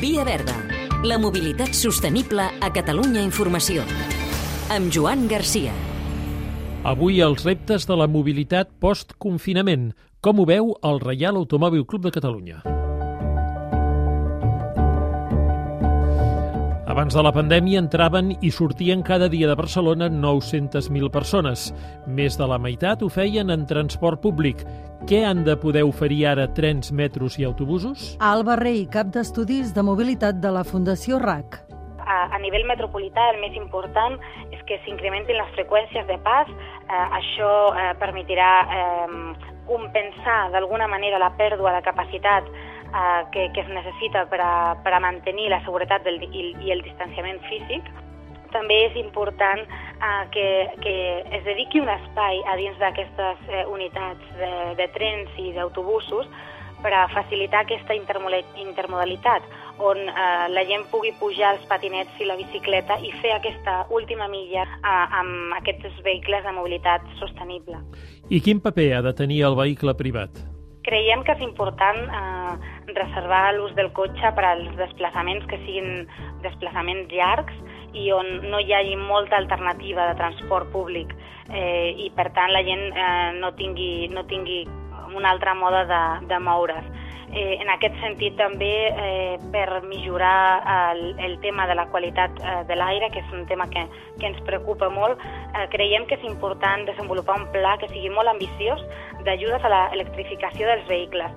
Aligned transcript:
Via 0.00 0.24
Verda. 0.24 0.54
La 1.04 1.18
mobilitat 1.20 1.74
sostenible 1.76 2.40
a 2.40 2.70
Catalunya 2.72 3.20
Informació. 3.20 3.84
Amb 4.72 4.88
Joan 4.88 5.26
Garcia. 5.28 5.74
Avui 6.88 7.20
els 7.20 7.44
reptes 7.44 7.84
de 7.84 8.00
la 8.00 8.08
mobilitat 8.08 8.72
post-confinament. 8.80 9.90
Com 10.24 10.40
ho 10.40 10.48
veu 10.48 10.72
el 10.80 11.04
Reial 11.04 11.36
Automòbil 11.36 11.84
Club 11.84 12.08
de 12.08 12.16
Catalunya? 12.16 12.79
Abans 17.00 17.14
de 17.16 17.22
la 17.24 17.30
pandèmia 17.32 17.80
entraven 17.80 18.34
i 18.44 18.50
sortien 18.52 19.00
cada 19.00 19.30
dia 19.32 19.46
de 19.48 19.54
Barcelona 19.56 20.10
900.000 20.12 21.08
persones. 21.08 21.70
Més 22.04 22.34
de 22.36 22.44
la 22.44 22.58
meitat 22.60 23.00
ho 23.00 23.08
feien 23.08 23.48
en 23.48 23.62
transport 23.64 24.20
públic. 24.20 24.60
Què 25.08 25.22
han 25.24 25.40
de 25.46 25.54
poder 25.56 25.86
oferir 25.88 26.26
ara 26.28 26.44
trens, 26.52 26.92
metros 26.92 27.38
i 27.40 27.46
autobusos? 27.48 28.18
Alba 28.20 28.58
Rei, 28.60 28.82
cap 28.84 29.08
d'estudis 29.14 29.72
de 29.72 29.80
mobilitat 29.80 30.42
de 30.44 30.52
la 30.52 30.60
Fundació 30.60 31.16
RAC. 31.24 31.62
A, 32.04 32.18
a 32.36 32.40
nivell 32.44 32.68
metropolità 32.68 33.30
el 33.32 33.40
més 33.40 33.56
important 33.56 34.20
és 34.52 34.60
que 34.68 34.76
s'incrementin 34.84 35.40
les 35.40 35.54
freqüències 35.56 36.04
de 36.04 36.18
pas. 36.20 36.52
Eh, 36.52 37.06
això 37.22 37.54
eh, 37.80 37.94
permetirà 38.02 38.50
eh, 38.76 39.22
compensar 39.72 40.50
d'alguna 40.52 40.90
manera 40.92 41.22
la 41.22 41.32
pèrdua 41.40 41.72
de 41.78 41.80
capacitat 41.88 42.52
eh, 42.90 43.24
que, 43.32 43.48
que 43.54 43.64
es 43.64 43.68
necessita 43.68 44.26
per 44.30 44.40
a, 44.44 44.52
per 44.84 44.94
a 44.94 45.00
mantenir 45.00 45.50
la 45.50 45.62
seguretat 45.64 46.04
del, 46.04 46.22
i, 46.30 46.52
i 46.60 46.74
el 46.74 46.84
distanciament 46.86 47.40
físic. 47.48 47.90
També 48.50 48.80
és 48.88 48.96
important 48.98 49.62
eh, 49.62 50.22
que, 50.34 50.46
que 50.82 50.94
es 51.38 51.44
dediqui 51.46 51.80
un 51.80 51.90
espai 51.90 52.42
a 52.50 52.56
dins 52.58 52.78
d'aquestes 52.82 53.44
eh, 53.48 53.66
unitats 53.70 54.32
de, 54.38 54.54
de 54.80 54.88
trens 54.96 55.36
i 55.38 55.52
d'autobusos 55.56 56.26
per 56.80 56.92
a 56.96 57.08
facilitar 57.12 57.64
aquesta 57.64 57.94
intermodalitat, 57.94 59.44
on 59.80 59.98
eh, 60.08 60.46
la 60.52 60.64
gent 60.68 60.86
pugui 60.92 61.12
pujar 61.20 61.54
els 61.56 61.66
patinets 61.68 62.20
i 62.20 62.28
la 62.28 62.36
bicicleta 62.40 62.98
i 63.04 63.12
fer 63.20 63.34
aquesta 63.36 63.84
última 63.96 64.28
milla 64.32 64.66
eh, 64.66 65.20
amb 65.20 65.56
aquests 65.60 66.00
vehicles 66.04 66.44
de 66.44 66.54
mobilitat 66.56 67.04
sostenible. 67.20 67.80
I 68.28 68.40
quin 68.44 68.60
paper 68.64 68.90
ha 68.96 69.04
de 69.04 69.14
tenir 69.16 69.44
el 69.48 69.56
vehicle 69.58 69.94
privat? 69.96 70.42
Creiem 70.86 71.24
que 71.24 71.34
és 71.36 71.42
important 71.44 71.98
eh, 72.08 72.54
reservar 72.96 73.42
l'ús 73.56 73.74
del 73.76 73.90
cotxe 73.96 74.32
per 74.36 74.46
als 74.48 74.70
desplaçaments 74.78 75.44
que 75.50 75.58
siguin 75.66 76.06
desplaçaments 76.44 77.12
llargs 77.12 77.56
i 77.92 78.10
on 78.14 78.28
no 78.48 78.60
hi 78.62 78.72
hagi 78.72 78.96
molta 78.96 79.36
alternativa 79.36 80.08
de 80.08 80.16
transport 80.20 80.70
públic 80.72 81.12
eh, 81.50 81.92
i 82.06 82.08
per 82.16 82.30
tant 82.36 82.52
la 82.54 82.64
gent 82.64 82.86
eh, 82.94 83.32
no, 83.42 83.52
tingui, 83.58 84.08
no 84.14 84.24
tingui 84.30 84.64
una 85.14 85.30
altra 85.30 85.54
moda 85.54 85.84
de, 85.84 86.02
de 86.26 86.38
moure's. 86.38 86.86
Eh, 87.30 87.60
en 87.62 87.68
aquest 87.70 87.94
sentit 88.02 88.34
també 88.34 88.90
eh, 88.90 89.36
per 89.52 89.84
millorar 89.86 90.64
el, 90.90 91.14
el 91.22 91.36
tema 91.44 91.68
de 91.70 91.76
la 91.78 91.84
qualitat 91.92 92.40
eh, 92.42 92.56
de 92.66 92.74
l'aire, 92.74 93.06
que 93.14 93.22
és 93.22 93.34
un 93.36 93.44
tema 93.46 93.68
que, 93.70 93.84
que 94.18 94.26
ens 94.26 94.40
preocupa 94.48 94.88
molt, 94.90 95.22
eh, 95.22 95.68
creiem 95.70 96.08
que 96.10 96.18
és 96.18 96.26
important 96.26 96.82
desenvolupar 96.88 97.38
un 97.38 97.46
pla 97.54 97.76
que 97.78 97.90
sigui 97.92 98.10
molt 98.10 98.32
ambiciós 98.32 98.82
d'ajudes 99.26 99.64
a 99.64 99.72
l'electrificació 99.72 100.68
dels 100.70 100.86
vehicles. 100.88 101.32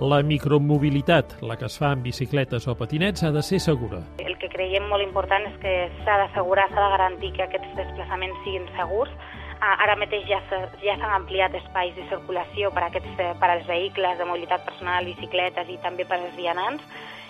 La 0.00 0.22
micromobilitat, 0.24 1.34
la 1.44 1.58
que 1.60 1.66
es 1.68 1.76
fa 1.76 1.90
amb 1.92 2.06
bicicletes 2.06 2.66
o 2.68 2.74
patinets, 2.74 3.22
ha 3.22 3.30
de 3.34 3.42
ser 3.44 3.60
segura. 3.60 4.00
El 4.18 4.38
que 4.40 4.48
creiem 4.48 4.88
molt 4.88 5.04
important 5.04 5.44
és 5.50 5.58
que 5.60 5.74
s'ha 6.06 6.16
d'assegurar, 6.22 6.70
s'ha 6.70 6.80
de 6.86 6.94
garantir 6.96 7.34
que 7.36 7.44
aquests 7.44 7.76
desplaçaments 7.76 8.40
siguin 8.46 8.64
segurs, 8.78 9.12
Ara 9.60 9.92
mateix 10.00 10.24
ja 10.24 10.38
s'han 10.48 11.02
ampliat 11.12 11.52
espais 11.58 11.92
de 11.92 12.06
circulació 12.08 12.70
per, 12.72 12.86
aquests, 12.86 13.18
eh, 13.20 13.34
per 13.36 13.50
als 13.52 13.66
vehicles 13.68 14.16
de 14.16 14.24
mobilitat 14.24 14.64
personal, 14.64 15.04
bicicletes 15.04 15.68
i 15.68 15.76
també 15.84 16.06
per 16.08 16.16
als 16.16 16.36
vianants 16.36 16.80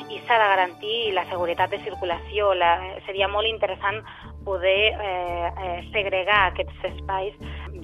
i 0.06 0.20
s'ha 0.26 0.38
de 0.38 0.46
garantir 0.52 0.94
la 1.16 1.24
seguretat 1.26 1.74
de 1.74 1.80
circulació. 1.82 2.52
La, 2.54 2.76
seria 3.06 3.26
molt 3.28 3.50
interessant 3.50 3.98
poder 4.44 4.94
eh, 4.94 5.52
eh, 5.64 5.78
segregar 5.92 6.50
aquests 6.50 6.84
espais 6.92 7.34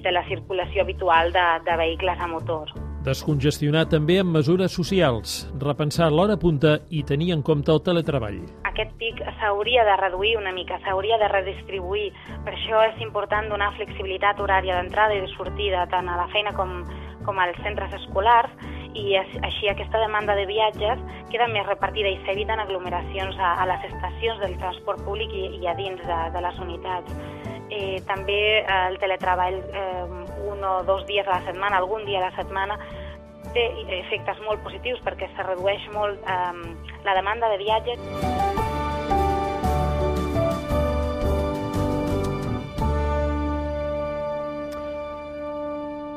de 0.03 0.11
la 0.11 0.23
circulació 0.27 0.83
habitual 0.83 1.31
de, 1.33 1.47
de 1.65 1.77
vehicles 1.77 2.19
a 2.19 2.27
motor. 2.27 2.71
Descongestionar 3.07 3.85
també 3.87 4.17
amb 4.19 4.33
mesures 4.35 4.73
socials, 4.75 5.35
repensar 5.61 6.09
l'hora 6.11 6.35
punta 6.35 6.73
i 6.91 7.03
tenir 7.07 7.29
en 7.35 7.43
compte 7.45 7.71
el 7.71 7.79
teletreball. 7.85 8.41
Aquest 8.67 8.91
pic 8.99 9.21
s'hauria 9.39 9.85
de 9.87 9.95
reduir 10.01 10.33
una 10.37 10.51
mica, 10.51 10.79
s'hauria 10.83 11.19
de 11.21 11.29
redistribuir. 11.31 12.09
Per 12.43 12.51
això 12.51 12.81
és 12.89 12.99
important 13.05 13.47
donar 13.53 13.71
flexibilitat 13.77 14.41
horària 14.43 14.81
d'entrada 14.81 15.15
i 15.15 15.21
de 15.23 15.31
sortida 15.37 15.85
tant 15.93 16.09
a 16.09 16.17
la 16.19 16.27
feina 16.33 16.51
com, 16.57 16.81
com 17.23 17.39
als 17.39 17.61
centres 17.63 17.95
escolars 18.01 18.51
i 18.95 19.15
així 19.17 19.69
aquesta 19.69 19.99
demanda 19.99 20.35
de 20.37 20.45
viatges 20.49 21.01
queda 21.31 21.47
més 21.51 21.65
repartida 21.67 22.11
i 22.13 22.19
s'eviten 22.25 22.59
aglomeracions 22.63 23.37
a, 23.39 23.55
a 23.63 23.67
les 23.69 23.87
estacions 23.89 24.39
del 24.43 24.55
transport 24.61 25.03
públic 25.07 25.33
i, 25.33 25.47
i 25.61 25.67
a 25.67 25.75
dins 25.79 26.01
de, 26.05 26.19
de 26.33 26.43
les 26.45 26.61
unitats. 26.63 27.17
Eh, 27.67 27.99
també 28.07 28.39
eh, 28.61 28.79
el 28.87 28.95
teletreball 29.01 29.59
eh, 29.59 30.05
un 30.47 30.63
o 30.63 30.77
dos 30.87 31.03
dies 31.09 31.27
a 31.27 31.39
la 31.39 31.43
setmana, 31.49 31.81
algun 31.81 32.05
dia 32.07 32.21
a 32.21 32.29
la 32.29 32.35
setmana, 32.37 32.79
té 33.55 33.67
efectes 33.99 34.39
molt 34.45 34.63
positius 34.63 35.01
perquè 35.05 35.29
se 35.35 35.47
redueix 35.47 35.83
molt 35.95 36.23
eh, 36.23 36.53
la 37.07 37.17
demanda 37.19 37.51
de 37.51 37.61
viatges. 37.63 38.35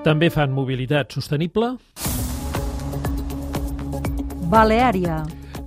També 0.00 0.30
fan 0.32 0.54
mobilitat 0.56 1.12
sostenible? 1.12 1.74
Baleària. 4.50 5.20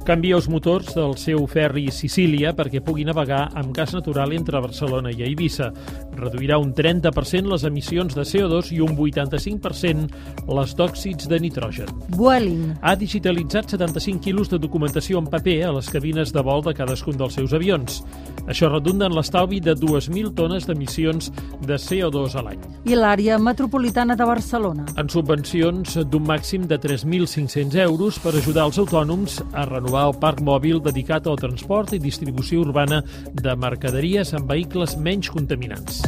Canvia 0.04 0.36
els 0.36 0.50
motors 0.52 0.90
del 0.98 1.14
seu 1.16 1.46
ferri 1.48 1.86
Sicília 1.96 2.52
perquè 2.52 2.82
pugui 2.84 3.06
navegar 3.08 3.46
amb 3.56 3.72
gas 3.72 3.94
natural 3.96 4.34
entre 4.36 4.60
Barcelona 4.60 5.14
i 5.16 5.24
Eivissa. 5.24 5.70
Reduirà 6.18 6.58
un 6.60 6.74
30% 6.76 7.48
les 7.48 7.64
emissions 7.70 8.12
de 8.18 8.26
CO2 8.28 8.74
i 8.76 8.82
un 8.84 8.98
85% 8.98 10.52
les 10.52 10.76
d'òxids 10.76 11.32
de 11.32 11.40
nitrogen. 11.40 11.96
Vueling. 12.18 12.74
Ha 12.82 12.98
digitalitzat 13.00 13.72
75 13.78 14.20
quilos 14.28 14.52
de 14.52 14.60
documentació 14.60 15.24
en 15.24 15.32
paper 15.32 15.62
a 15.70 15.72
les 15.78 15.88
cabines 15.88 16.36
de 16.36 16.44
vol 16.44 16.68
de 16.68 16.76
cadascun 16.76 17.16
dels 17.16 17.40
seus 17.40 17.56
avions. 17.56 18.02
Això 18.48 18.68
redunda 18.68 19.08
en 19.08 19.16
l'estalvi 19.16 19.62
de 19.64 19.76
2.000 19.80 20.34
tones 20.36 20.68
d'emissions 20.68 21.30
de 21.64 21.78
CO2 21.80 22.36
a 22.36 22.44
l'any. 22.44 22.66
I 22.90 22.98
l'àrea 23.00 23.38
metropolitana 23.40 24.18
de 24.20 24.28
Barcelona. 24.28 24.86
En 25.00 25.10
subvencions 25.10 25.96
d'un 26.04 26.28
màxim 26.28 26.68
de 26.68 26.80
3.500 26.80 27.80
euros 27.86 28.20
per 28.20 28.36
ajudar 28.36 28.68
els 28.68 28.82
autònoms 28.84 29.40
a 29.54 29.66
renovar 29.70 30.10
el 30.10 30.18
parc 30.20 30.44
mòbil 30.44 30.84
dedicat 30.84 31.28
al 31.28 31.40
transport 31.40 31.96
i 31.96 32.02
distribució 32.04 32.66
urbana 32.68 33.02
de 33.34 33.56
mercaderies 33.56 34.34
amb 34.36 34.52
vehicles 34.52 34.98
menys 35.00 35.32
contaminants. 35.32 36.04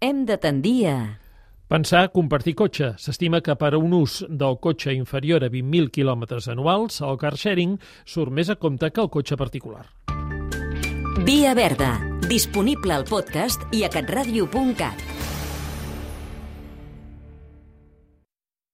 Hem 0.00 0.26
de 0.28 0.36
tendir 0.38 0.80
a... 0.86 0.98
Pensar 1.66 2.12
compartir 2.14 2.54
cotxe. 2.54 2.92
S'estima 3.02 3.40
que 3.42 3.56
per 3.58 3.72
a 3.74 3.78
un 3.82 3.94
ús 3.96 4.20
del 4.30 4.60
cotxe 4.62 4.94
inferior 4.94 5.42
a 5.42 5.50
20.000 5.50 5.90
quilòmetres 5.96 6.46
anuals, 6.52 7.00
el 7.02 7.18
car 7.18 7.34
sharing 7.34 7.74
surt 8.06 8.30
més 8.30 8.52
a 8.54 8.54
compte 8.54 8.92
que 8.94 9.02
el 9.02 9.10
cotxe 9.10 9.34
particular. 9.40 9.82
Via 11.26 11.56
Verda, 11.58 11.96
disponible 12.30 12.94
al 12.94 13.08
podcast 13.10 13.66
i 13.74 13.82
a 13.82 13.90
catradio.cat. 13.90 15.15